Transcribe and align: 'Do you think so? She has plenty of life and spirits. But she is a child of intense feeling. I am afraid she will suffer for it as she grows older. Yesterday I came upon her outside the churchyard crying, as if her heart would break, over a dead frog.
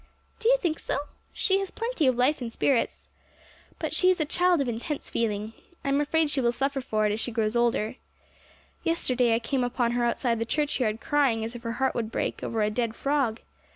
'Do 0.39 0.49
you 0.49 0.57
think 0.57 0.79
so? 0.79 0.97
She 1.31 1.59
has 1.59 1.69
plenty 1.69 2.07
of 2.07 2.17
life 2.17 2.41
and 2.41 2.51
spirits. 2.51 3.05
But 3.77 3.93
she 3.93 4.09
is 4.09 4.19
a 4.19 4.25
child 4.25 4.59
of 4.59 4.67
intense 4.67 5.11
feeling. 5.11 5.53
I 5.85 5.89
am 5.89 6.01
afraid 6.01 6.31
she 6.31 6.41
will 6.41 6.51
suffer 6.51 6.81
for 6.81 7.05
it 7.05 7.11
as 7.11 7.19
she 7.19 7.29
grows 7.31 7.55
older. 7.55 7.97
Yesterday 8.81 9.35
I 9.35 9.37
came 9.37 9.63
upon 9.63 9.91
her 9.91 10.03
outside 10.03 10.39
the 10.39 10.43
churchyard 10.43 11.01
crying, 11.01 11.45
as 11.45 11.53
if 11.53 11.61
her 11.61 11.73
heart 11.73 11.93
would 11.93 12.11
break, 12.11 12.41
over 12.43 12.63
a 12.63 12.71
dead 12.71 12.95
frog. 12.95 13.41